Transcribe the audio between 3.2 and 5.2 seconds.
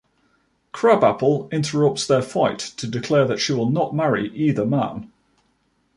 that she will not marry either man.